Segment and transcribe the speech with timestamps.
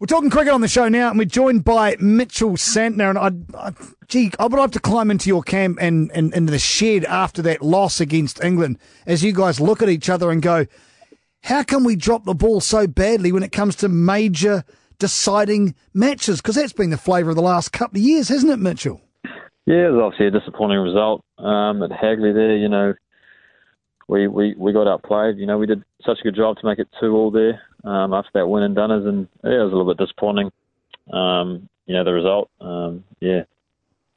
[0.00, 3.10] We're talking cricket on the show now, and we're joined by Mitchell Santner.
[3.10, 3.72] And I, I
[4.06, 7.42] gee, I would like to climb into your camp and, and into the shed after
[7.42, 10.66] that loss against England, as you guys look at each other and go,
[11.42, 14.62] "How can we drop the ball so badly when it comes to major
[15.00, 18.58] deciding matches?" Because that's been the flavour of the last couple of years, hasn't it,
[18.58, 19.00] Mitchell?
[19.66, 22.32] Yeah, it was obviously a disappointing result um, at Hagley.
[22.32, 22.94] There, you know,
[24.06, 25.38] we, we we got outplayed.
[25.38, 28.12] You know, we did such a good job to make it two all there um,
[28.12, 30.50] after that win in Dunners, and yeah, it was a little bit disappointing.
[31.12, 32.50] Um, you know, the result.
[32.60, 33.44] Um, yeah.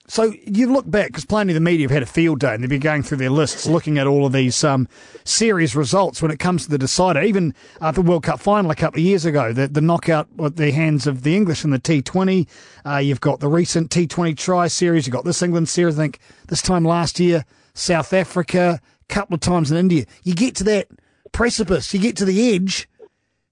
[0.07, 2.61] So you look back because plenty of the media have had a field day and
[2.61, 4.89] they've been going through their lists, looking at all of these um,
[5.23, 7.21] series results when it comes to the decider.
[7.21, 10.57] Even uh, the World Cup final a couple of years ago, the, the knockout at
[10.57, 12.45] the hands of the English in the T20.
[12.85, 15.07] Uh, you've got the recent T20 Tri series.
[15.07, 15.97] You've got this England series.
[15.97, 20.05] I think this time last year, South Africa, a couple of times in India.
[20.23, 20.87] You get to that
[21.31, 22.89] precipice, you get to the edge,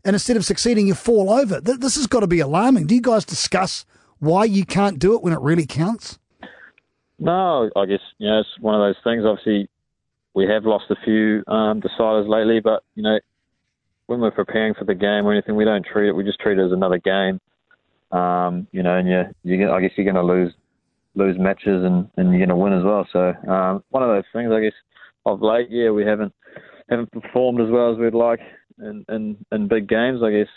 [0.06, 1.60] and instead of succeeding, you fall over.
[1.60, 2.88] This has got to be alarming.
[2.88, 3.86] Do you guys discuss
[4.20, 6.20] why you can't do it when it really counts?
[7.18, 9.26] No, I guess you know it's one of those things.
[9.26, 9.70] Obviously,
[10.34, 13.20] we have lost a few um, deciders lately, but you know
[14.06, 16.14] when we're preparing for the game or anything, we don't treat it.
[16.14, 17.40] We just treat it as another game.
[18.12, 20.54] Um, you know, and you, you I guess you're going to lose
[21.16, 23.06] lose matches and, and you're going to win as well.
[23.12, 24.74] So um, one of those things, I guess,
[25.26, 26.34] of late, yeah, we haven't
[26.90, 28.40] haven't performed as well as we'd like
[28.80, 30.22] in, in, in big games.
[30.24, 30.48] I guess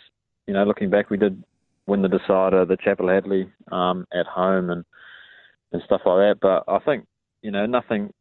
[0.47, 1.43] you know, looking back, we did
[1.87, 4.85] win the decider, the Chappell Hadley um, at home, and
[5.73, 6.37] and stuff like that.
[6.41, 7.07] But I think
[7.43, 8.13] you know nothing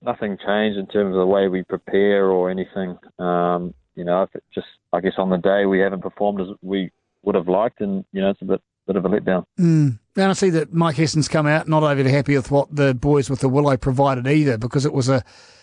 [0.00, 2.98] nothing changed in terms of the way we prepare or anything.
[3.18, 6.90] Um, you know, just I guess on the day we haven't performed as we
[7.22, 9.44] would have liked, and you know it's a bit bit of a letdown.
[9.60, 9.98] Mm.
[10.16, 13.30] And I see that Mike Hesson's come out not overly happy with what the boys
[13.30, 15.22] with the Willow provided either, because it was a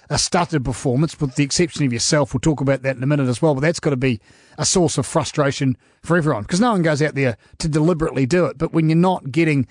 [0.10, 2.34] a stuttered performance, with the exception of yourself.
[2.34, 3.54] We'll talk about that in a minute as well.
[3.54, 4.20] But that's got to be
[4.58, 8.46] a source of frustration for everyone because no one goes out there to deliberately do
[8.46, 8.58] it.
[8.58, 9.68] But when you're not getting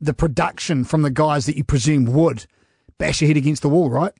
[0.00, 2.46] the production from the guys that you presume would,
[2.98, 4.12] bash your head against the wall, right?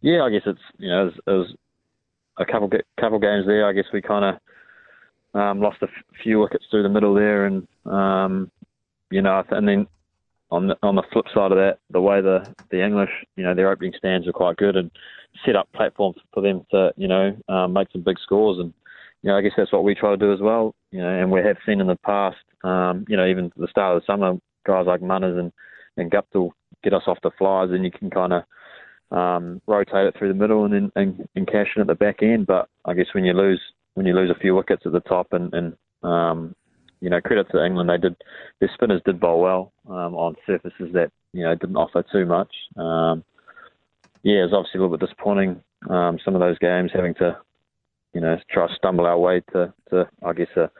[0.00, 1.54] Yeah, I guess it's you know it was,
[2.38, 3.68] a couple couple games there.
[3.68, 4.24] I guess we kind
[5.34, 8.50] of um, lost a f- few wickets through the middle there, and um,
[9.10, 9.86] you know, and then
[10.52, 13.54] on the, on the flip side of that, the way the, the English, you know,
[13.54, 14.90] their opening stands are quite good and
[15.46, 18.58] set up platforms for them to, you know, um, make some big scores.
[18.58, 18.72] And,
[19.22, 21.30] you know, I guess that's what we try to do as well, you know, and
[21.30, 24.12] we have seen in the past, um, you know, even at the start of the
[24.12, 24.34] summer,
[24.66, 25.52] guys like Munners and,
[25.96, 26.50] and Guptill
[26.84, 28.42] get us off the flies and you can kind of
[29.10, 32.22] um, rotate it through the middle and then and, and cash in at the back
[32.22, 32.46] end.
[32.46, 33.60] But I guess when you lose
[33.94, 36.54] when you lose a few wickets at the top and, and um,
[37.02, 37.90] you know, credit to England.
[37.90, 38.16] They did
[38.60, 42.54] their spinners did bowl well um, on surfaces that you know didn't offer too much.
[42.76, 43.24] Um,
[44.22, 45.60] yeah, it was obviously a little bit disappointing.
[45.90, 47.36] Um, some of those games having to,
[48.14, 50.70] you know, try to stumble our way to, to I guess a,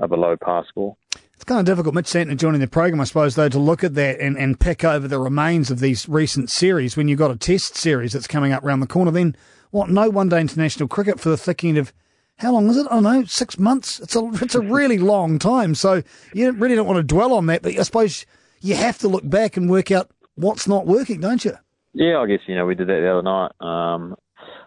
[0.00, 0.96] a below par score.
[1.34, 3.94] It's kind of difficult, Mitch Santner joining the program, I suppose, though, to look at
[3.94, 7.36] that and, and pick over the remains of these recent series when you've got a
[7.36, 9.10] test series that's coming up around the corner.
[9.10, 9.34] Then,
[9.70, 11.92] what, no one day international cricket for the thick end of
[12.40, 12.86] how long is it?
[12.90, 14.00] I don't know, six months.
[14.00, 15.74] It's a it's a really long time.
[15.74, 16.02] So
[16.32, 18.26] you really don't want to dwell on that, but I suppose
[18.60, 21.56] you have to look back and work out what's not working, don't you?
[21.92, 23.52] Yeah, I guess you know we did that the other night.
[23.60, 24.16] Um,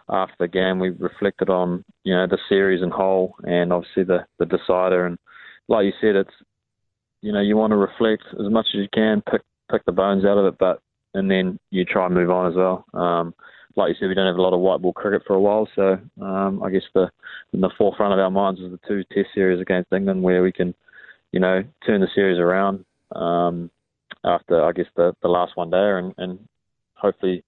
[0.08, 4.24] after the game, we reflected on you know the series and whole, and obviously the
[4.38, 5.06] the decider.
[5.06, 5.18] And
[5.68, 6.34] like you said, it's
[7.22, 10.24] you know you want to reflect as much as you can, pick pick the bones
[10.24, 10.80] out of it, but
[11.14, 12.84] and then you try and move on as well.
[12.92, 13.34] Um,
[13.76, 15.68] like you said, we don't have a lot of white ball cricket for a while,
[15.74, 17.10] so um, I guess the
[17.52, 20.52] in the forefront of our minds is the two Test series against England, where we
[20.52, 20.74] can,
[21.32, 23.70] you know, turn the series around um,
[24.24, 26.38] after I guess the, the last one there, and, and
[26.94, 27.44] hopefully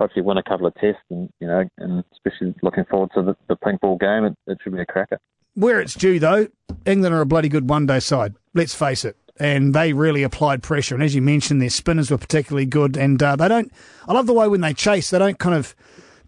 [0.00, 3.36] hopefully win a couple of tests, and you know, and especially looking forward to the,
[3.48, 4.24] the pink ball game.
[4.24, 5.18] It, it should be a cracker.
[5.54, 6.46] Where it's due, though,
[6.86, 8.36] England are a bloody good one day side.
[8.54, 10.94] Let's face it and they really applied pressure.
[10.94, 12.96] And as you mentioned, their spinners were particularly good.
[12.96, 13.72] And uh, they don't.
[14.06, 15.74] I love the way when they chase, they don't kind of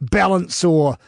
[0.00, 0.98] balance or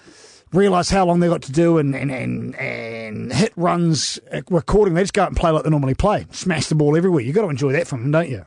[0.53, 4.21] realise how long they've got to do and, and, and, and hit runs
[4.51, 4.95] recording.
[4.95, 7.23] They just go out and play like they normally play, smash the ball everywhere.
[7.23, 8.45] You've got to enjoy that from them, don't you?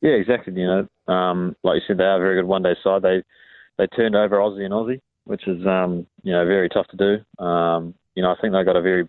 [0.00, 0.54] Yeah, exactly.
[0.54, 3.02] You know, um, like you said, they are a very good one day side.
[3.02, 3.22] They
[3.76, 7.44] they turned over Aussie and Aussie, which is um, you know very tough to do.
[7.44, 9.08] Um, you know, I think they got a very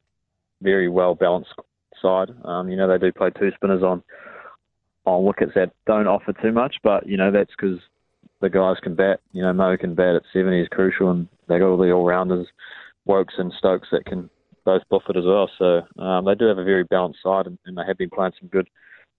[0.62, 1.54] very well balanced
[2.01, 2.30] side.
[2.44, 4.03] Um, you know, they do play two spinners on
[5.06, 7.80] on wickets that don't offer too much, but you know that's because
[8.42, 9.19] the guys can bat.
[9.31, 12.06] You know, Mo can bat at 70 is crucial, and they got all the all
[12.06, 12.48] rounders,
[13.06, 14.30] Woakes and Stokes that can
[14.65, 15.50] both buff it as well.
[15.57, 18.33] So um, they do have a very balanced side, and, and, they have been playing
[18.39, 18.69] some good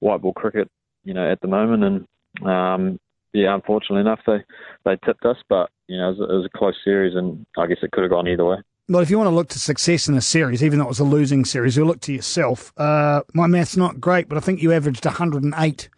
[0.00, 0.70] white ball cricket.
[1.04, 3.00] You know, at the moment, and um,
[3.32, 4.38] yeah, unfortunately enough, they
[4.84, 7.66] they tipped us, but you know, it was, it was a close series, and I
[7.66, 8.58] guess it could have gone either way.
[8.92, 11.00] Well, if you want to look to success in a series, even though it was
[11.00, 12.74] a losing series, you'll look to yourself.
[12.76, 15.88] Uh, my math's not great, but I think you averaged 108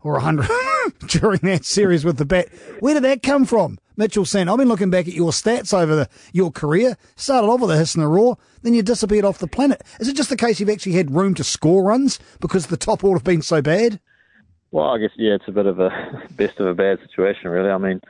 [0.00, 0.48] or 100
[1.08, 2.48] during that series with the bat.
[2.80, 3.78] Where did that come from?
[3.98, 4.48] Mitchell Sand.
[4.48, 6.96] I've been looking back at your stats over the, your career.
[7.16, 9.82] Started off with a hiss and a roar, then you disappeared off the planet.
[10.00, 13.04] Is it just the case you've actually had room to score runs because the top
[13.04, 14.00] order have been so bad?
[14.70, 15.90] Well, I guess yeah, it's a bit of a
[16.30, 17.68] best of a bad situation, really.
[17.68, 18.00] I mean,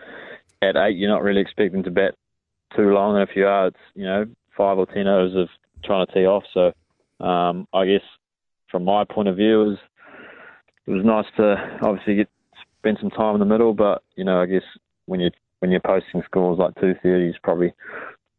[0.62, 2.14] at eight, you're not really expecting to bat
[2.76, 4.26] too long, and if you are, it's you know
[4.56, 5.48] five or ten overs of
[5.84, 6.44] trying to tee off.
[6.52, 6.72] So,
[7.24, 8.02] um, I guess
[8.70, 9.78] from my point of view, it was
[10.86, 12.28] it was nice to obviously get
[12.78, 14.64] spend some time in the middle, but you know, I guess
[15.06, 15.30] when you
[15.60, 17.72] when you're posting scores like two thirty is probably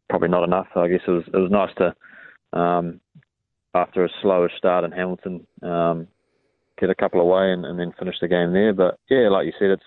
[0.10, 0.68] probably not enough.
[0.74, 3.00] So I guess it was it was nice to um,
[3.74, 6.08] after a slower start in Hamilton um,
[6.80, 8.74] get a couple away and, and then finish the game there.
[8.74, 9.84] But yeah, like you said, it's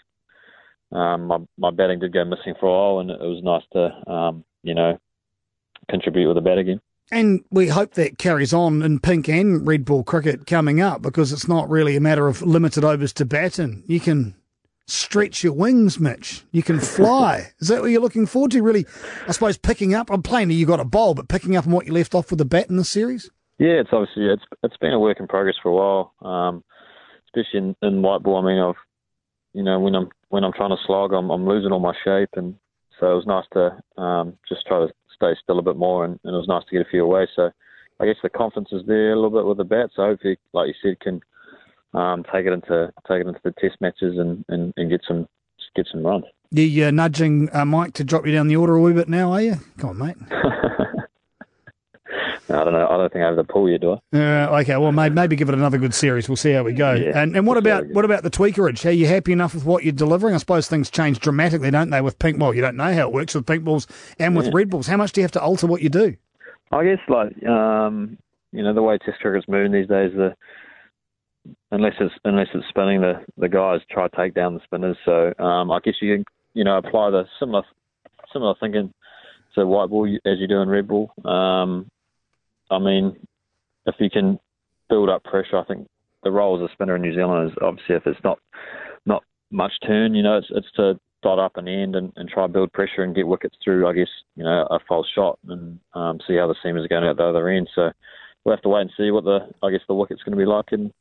[0.92, 4.10] um, my my batting did go missing for a while, and it was nice to
[4.10, 4.98] um, you know
[5.90, 6.80] contribute with a bat again.
[7.10, 11.32] And we hope that carries on in pink and red ball cricket coming up because
[11.32, 14.34] it's not really a matter of limited overs to bat and You can
[14.88, 16.44] stretch your wings, Mitch.
[16.50, 17.52] You can fly.
[17.60, 18.62] Is that what you're looking forward to?
[18.62, 18.86] Really,
[19.28, 20.10] I suppose picking up.
[20.10, 22.38] I'm plainly you got a bowl, but picking up on what you left off with
[22.38, 23.30] the bat in the series.
[23.58, 26.64] Yeah, it's obviously it's it's been a work in progress for a while, um,
[27.28, 28.38] especially in, in white ball.
[28.38, 28.74] I mean, I've
[29.54, 32.30] you know when I'm when I'm trying to slog, I'm, I'm losing all my shape,
[32.34, 32.54] and
[32.98, 36.18] so it was nice to um, just try to stay still a bit more, and,
[36.24, 37.26] and it was nice to get a few away.
[37.34, 37.50] So
[38.00, 39.90] I guess the confidence is there a little bit with the bat.
[39.94, 41.20] So hopefully, like you said, can
[41.94, 45.26] um, take it into take it into the test matches and, and, and get some
[45.74, 46.24] get some runs.
[46.50, 49.32] You uh, nudging uh, Mike to drop you down the order a wee bit now,
[49.32, 49.56] are you?
[49.78, 50.16] Come on, mate.
[52.48, 52.86] I don't know.
[52.86, 54.16] I don't think I have the pull yet, do I?
[54.16, 56.28] Uh, okay, well, maybe, maybe give it another good series.
[56.28, 56.94] We'll see how we go.
[56.94, 58.86] Yeah, and and what about what about the tweakerage?
[58.86, 60.34] Are you happy enough with what you're delivering?
[60.34, 62.00] I suppose things change dramatically, don't they?
[62.00, 63.86] With pink, well, you don't know how it works with pink balls
[64.18, 64.52] and with Yeah.
[64.54, 64.86] red balls.
[64.86, 66.14] How much do you have to alter what you do?
[66.70, 68.16] I guess like um,
[68.52, 70.34] you know the way Test cricket's moving these days, the
[71.72, 74.96] unless it's unless it's spinning, the the guys try to take down the spinners.
[75.04, 77.62] So um, I guess you can you know apply the similar
[78.32, 78.92] similar thinking
[79.54, 81.10] to white ball as you do in red ball.
[81.24, 81.90] Um,
[82.70, 83.16] I mean,
[83.86, 84.38] if you can
[84.88, 85.88] build up pressure, I think
[86.22, 88.38] the role as a spinner in New Zealand is obviously if it's not
[89.04, 92.44] not much turn, you know, it's it's to dot up and end and, and try
[92.44, 93.86] and build pressure and get wickets through.
[93.86, 97.04] I guess you know a false shot and um, see how the seamers are going
[97.04, 97.68] out the other end.
[97.74, 97.90] So
[98.44, 100.46] we'll have to wait and see what the I guess the wicket's going to be
[100.46, 100.92] like in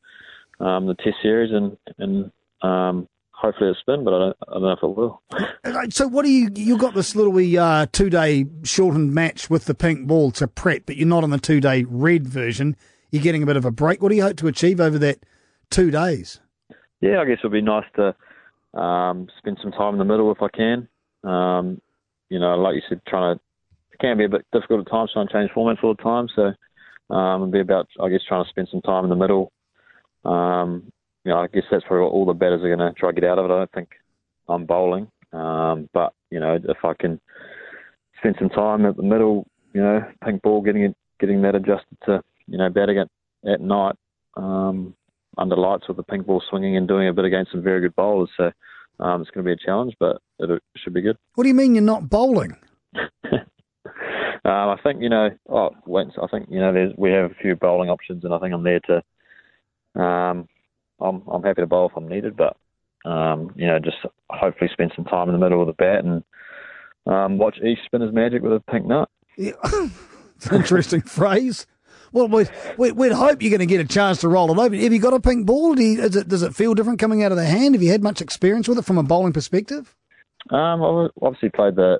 [0.60, 2.30] um, the Test series and and
[2.62, 5.22] um, hopefully it'll spin, but I don't I don't know if it will.
[5.64, 9.50] Uh, So what do you You've got this little wee, uh, two day shortened match
[9.50, 12.76] with the pink ball to prep, but you're not on the two day red version.
[13.10, 14.02] You're getting a bit of a break.
[14.02, 15.24] What do you hope to achieve over that
[15.70, 16.40] two days?
[17.00, 18.14] Yeah, I guess it'll be nice to
[18.78, 20.88] um, spend some time in the middle if I can.
[21.24, 21.80] Um,
[22.28, 23.42] you know, like you said, trying to
[23.92, 26.28] it can be a bit difficult at times trying to change formats all the time.
[26.34, 29.52] So um, it'll be about I guess trying to spend some time in the middle.
[30.24, 30.92] Um,
[31.26, 33.20] you know, I guess that's probably what all the batters are going to try to
[33.20, 33.52] get out of it.
[33.52, 33.88] I don't think
[34.48, 37.20] I'm bowling, um, but you know, if I can
[38.18, 41.98] spend some time at the middle, you know, pink ball, getting it, getting that adjusted
[42.06, 43.10] to you know batting it
[43.44, 43.96] at night.
[44.36, 44.94] Um,
[45.38, 47.94] under lights with the pink ball swinging and doing a bit against some very good
[47.96, 48.30] bowlers.
[48.36, 48.50] So
[49.00, 51.18] um, it's going to be a challenge, but it should be good.
[51.34, 52.56] What do you mean you're not bowling?
[52.94, 53.42] um,
[54.44, 55.30] I think you know.
[55.48, 56.72] Oh, I think you know.
[56.72, 60.00] There's we have a few bowling options, and I think I'm there to.
[60.02, 60.48] Um,
[61.00, 62.56] I'm I'm happy to bowl if I'm needed, but
[63.08, 63.98] um, you know, just
[64.30, 66.24] hopefully spend some time in the middle of the bat and
[67.06, 69.08] um, watch each spinner's magic with a pink nut.
[69.36, 69.52] Yeah.
[70.52, 71.66] interesting phrase.
[72.12, 74.74] Well, we'd, we'd, we'd hope you're going to get a chance to roll it over.
[74.74, 75.74] Have you got a pink ball?
[75.74, 77.74] Do you, is it, does it feel different coming out of the hand?
[77.74, 79.94] Have you had much experience with it from a bowling perspective?
[80.50, 81.98] Um, I obviously played the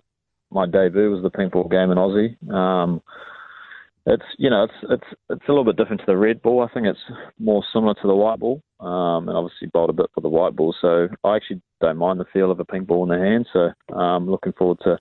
[0.51, 2.51] my debut was the pink ball game in Aussie.
[2.51, 3.03] Um,
[4.07, 6.63] it's you know it's it's it's a little bit different to the red ball.
[6.63, 10.07] I think it's more similar to the white ball, um, and obviously bowled a bit
[10.15, 10.75] for the white ball.
[10.81, 13.47] So I actually don't mind the feel of a pink ball in the hand.
[13.53, 14.99] So um, looking forward to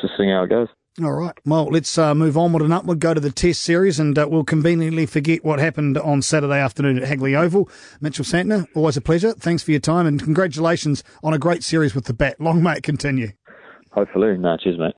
[0.00, 0.68] to seeing how it goes.
[1.02, 1.32] All right.
[1.46, 4.44] Well, let's uh, move onward and upward, go to the Test series, and uh, we'll
[4.44, 7.70] conveniently forget what happened on Saturday afternoon at Hagley Oval.
[8.02, 9.32] Mitchell Santner, always a pleasure.
[9.32, 12.38] Thanks for your time, and congratulations on a great series with the bat.
[12.38, 13.28] Long may it continue.
[13.92, 14.94] Hopefully, no, cheers, mate.